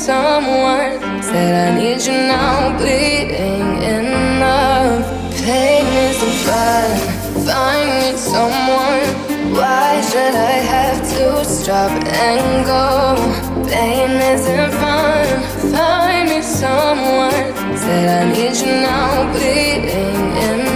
someone 0.00 1.22
said 1.22 1.52
I 1.68 1.78
need 1.78 2.00
you 2.00 2.12
now, 2.12 2.74
bleeding 2.78 3.82
enough. 3.82 5.04
Pain 5.44 5.84
is 6.06 6.18
the 6.20 6.30
fun, 6.46 6.88
Find 7.44 7.90
me 8.00 8.16
someone. 8.16 9.08
Why 9.52 10.00
should 10.08 10.34
I 10.34 10.56
have 10.74 11.00
to 11.14 11.44
stop 11.44 11.92
and 12.26 12.64
go? 12.64 12.86
Pain 13.68 14.12
isn't 14.32 14.72
fun, 14.80 15.26
find 15.70 16.30
me 16.30 16.40
someone. 16.40 17.44
Said 17.76 18.06
I 18.20 18.32
need 18.32 18.56
you 18.56 18.72
now, 18.88 19.30
bleeding 19.32 20.16
enough. 20.48 20.69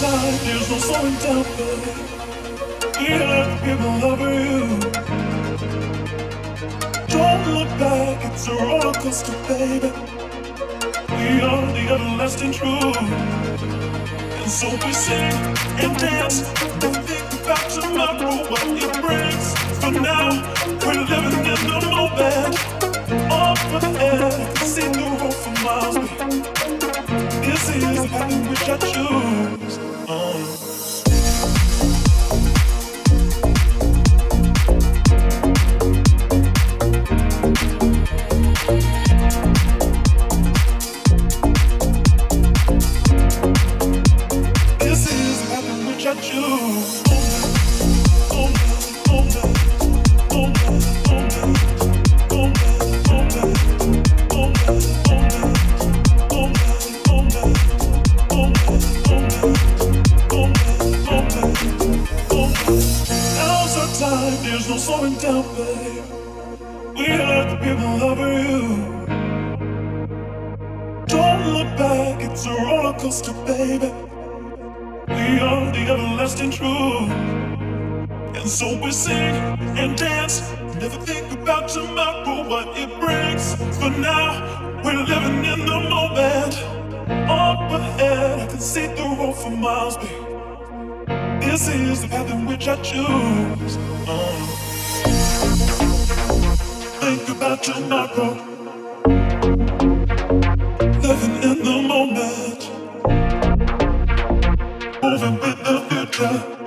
side, 0.00 0.40
there's 0.46 0.70
no 0.70 0.78
slowing 0.78 1.18
down, 1.24 1.44
babe. 1.56 1.84
Eat 3.04 3.20
up, 3.20 3.48
people 3.64 3.94
over 4.10 4.32
you. 4.46 4.64
Don't 7.14 7.44
look 7.56 7.70
back, 7.78 8.16
it's 8.32 8.48
a 8.48 8.54
roller 8.54 8.94
coaster, 8.94 9.36
baby. 9.46 9.92
We 11.18 11.28
are 11.48 11.66
the 11.76 11.84
everlasting 11.94 12.52
truth. 12.52 12.96
And 14.40 14.50
so 14.58 14.68
we 14.82 14.92
sing 15.06 15.36
and 15.84 15.92
dance 15.98 16.48
and 16.62 16.96
think 17.08 17.28
about 17.42 17.66
tomorrow, 17.76 18.36
what 18.50 18.64
it 18.86 18.94
brings. 19.04 19.46
For 19.80 19.92
now, 20.08 20.28
we're 20.84 21.04
living 21.12 21.44
in 21.52 21.60
the 21.72 21.78
moment. 21.92 22.54
Up 23.44 23.60
in 23.76 23.92
the 23.92 24.02
air, 24.08 24.30
see 24.72 24.88
the 24.96 25.04
road 25.20 25.34
for 25.42 25.54
miles. 25.64 25.96
This 27.44 27.64
is 27.76 28.02
the 28.02 28.08
path 28.08 28.48
which 28.48 28.66
I 28.66 28.76
choose. 28.92 29.89
Oh. 30.12 30.69
baby. 73.60 73.92
We 75.08 75.28
are 75.48 75.66
the 75.72 75.82
everlasting 75.92 76.50
truth. 76.50 77.10
And 78.38 78.48
so 78.48 78.66
we 78.82 78.90
sing 78.90 79.34
and 79.80 79.98
dance. 79.98 80.40
Never 80.80 80.98
think 81.04 81.26
about 81.38 81.68
tomorrow, 81.68 82.48
what 82.48 82.68
it 82.82 82.90
brings. 83.00 83.54
For 83.78 83.90
now, 83.90 84.30
we're 84.84 85.04
living 85.12 85.44
in 85.52 85.60
the 85.72 85.80
moment. 85.94 86.54
Up 87.28 87.60
ahead, 87.78 88.40
I 88.40 88.46
can 88.46 88.60
see 88.60 88.86
the 88.86 89.06
road 89.18 89.34
for 89.42 89.50
miles. 89.50 89.96
baby. 89.98 90.26
This 91.44 91.68
is 91.68 92.02
the 92.02 92.08
path 92.08 92.30
in 92.30 92.46
which 92.46 92.66
I 92.68 92.76
choose. 92.82 93.76
Uh. 94.08 94.66
Think 97.02 97.28
about 97.28 97.62
tomorrow. 97.62 98.32
Living 101.08 101.36
in 101.50 101.59
pressure. 106.20 106.59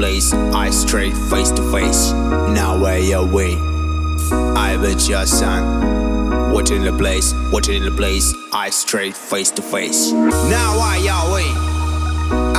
Place? 0.00 0.32
I 0.32 0.70
straight 0.70 1.14
face 1.14 1.50
to 1.50 1.62
face. 1.70 2.12
Now 2.56 2.82
are 2.82 3.26
we? 3.26 3.48
I 4.56 4.78
bet 4.80 5.06
your 5.06 5.26
son. 5.26 6.52
What 6.54 6.70
in 6.70 6.84
the 6.84 6.92
place? 6.92 7.34
What 7.52 7.68
in 7.68 7.84
the 7.84 7.90
place? 7.90 8.32
I 8.50 8.70
straight 8.70 9.14
face 9.14 9.50
to 9.50 9.62
face. 9.62 10.10
Now 10.10 10.80
are 10.80 11.34
we? 11.34 11.44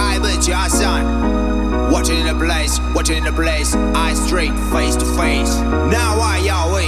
I 0.09 0.19
bet 0.21 0.47
your 0.47 0.69
son. 0.69 1.91
What 1.91 2.11
in 2.11 2.27
the 2.27 2.45
place? 2.45 2.77
What 2.93 3.09
in 3.09 3.23
the 3.23 3.31
place? 3.31 3.73
I 3.73 4.13
straight 4.13 4.55
face 4.71 4.95
to 4.97 5.05
face. 5.17 5.53
Now 5.95 6.21
are 6.21 6.75
we? 6.75 6.85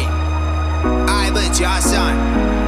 I 1.21 1.31
bet 1.33 1.59
your 1.59 1.81
son. 1.81 2.62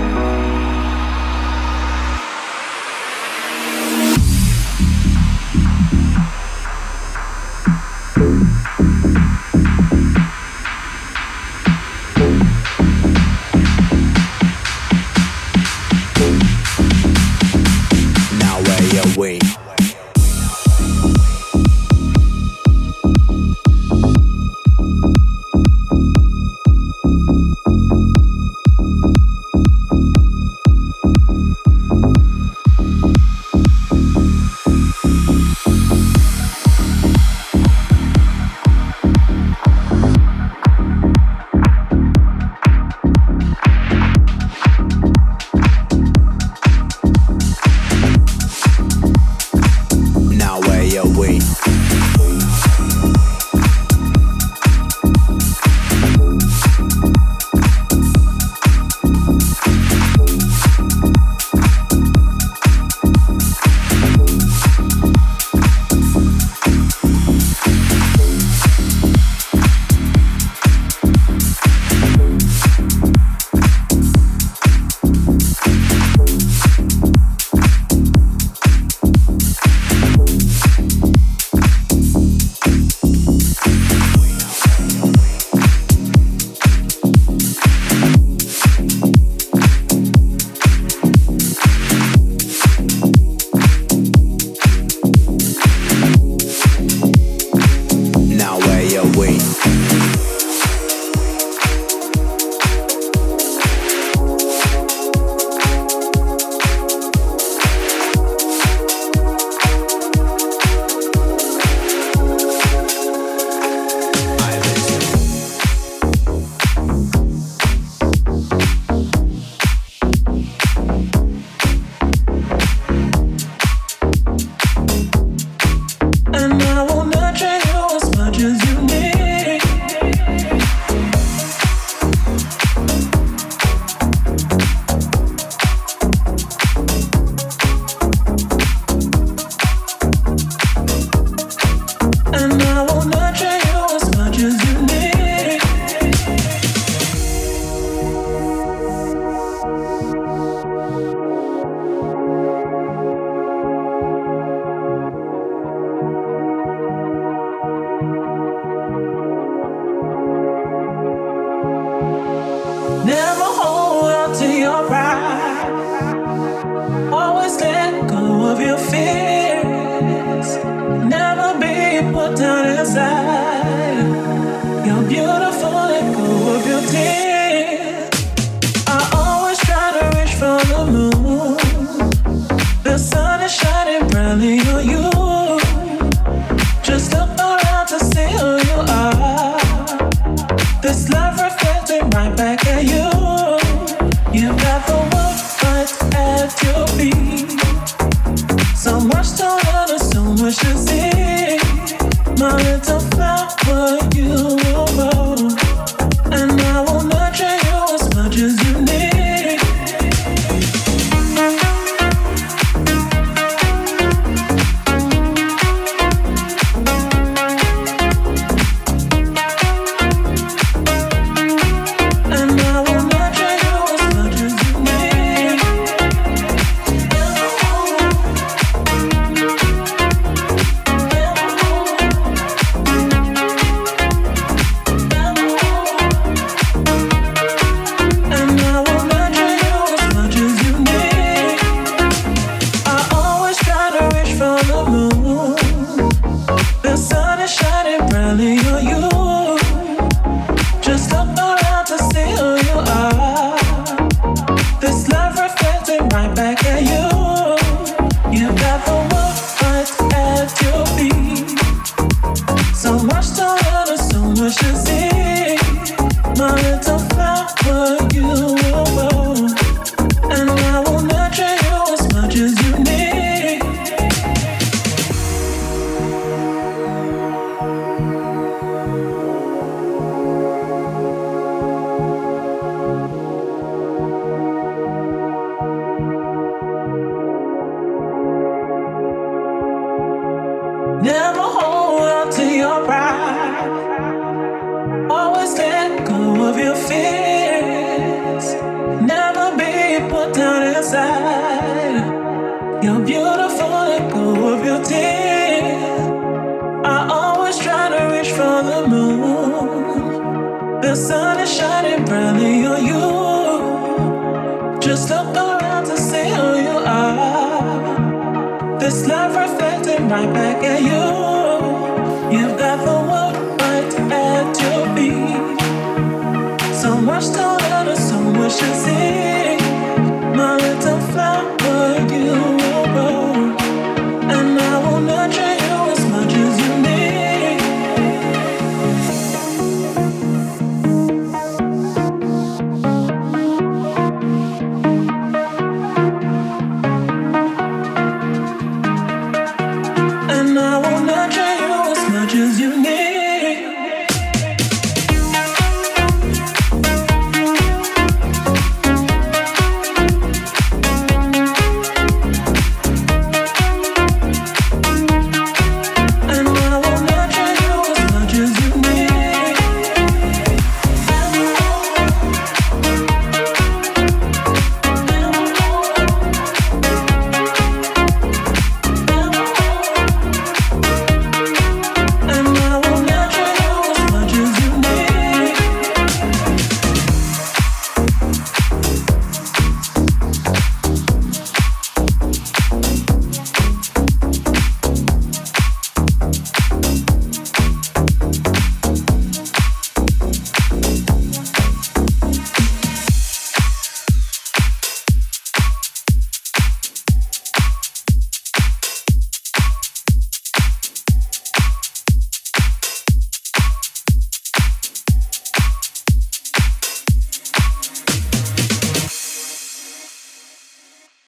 At 328.67 329.04